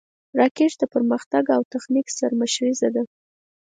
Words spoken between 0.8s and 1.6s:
د پرمختګ